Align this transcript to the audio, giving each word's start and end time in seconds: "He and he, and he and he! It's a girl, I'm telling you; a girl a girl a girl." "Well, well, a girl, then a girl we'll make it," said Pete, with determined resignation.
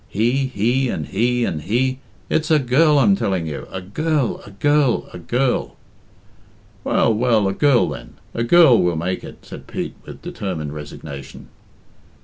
"He 0.09 0.49
and 0.49 0.49
he, 0.55 0.89
and 0.89 1.05
he 1.19 1.45
and 1.45 1.61
he! 1.61 1.99
It's 2.27 2.49
a 2.49 2.57
girl, 2.57 2.97
I'm 2.97 3.15
telling 3.15 3.45
you; 3.45 3.67
a 3.71 3.81
girl 3.81 4.41
a 4.47 4.49
girl 4.49 5.07
a 5.13 5.19
girl." 5.19 5.75
"Well, 6.83 7.13
well, 7.13 7.47
a 7.47 7.53
girl, 7.53 7.87
then 7.89 8.15
a 8.33 8.43
girl 8.43 8.81
we'll 8.81 8.95
make 8.95 9.23
it," 9.23 9.45
said 9.45 9.67
Pete, 9.67 9.93
with 10.03 10.23
determined 10.23 10.73
resignation. 10.73 11.49